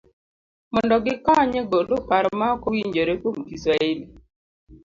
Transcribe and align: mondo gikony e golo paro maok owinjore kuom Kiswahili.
mondo 0.73 0.95
gikony 1.05 1.51
e 1.61 1.63
golo 1.71 1.95
paro 2.09 2.29
maok 2.39 2.61
owinjore 2.69 3.13
kuom 3.21 3.37
Kiswahili. 3.49 4.05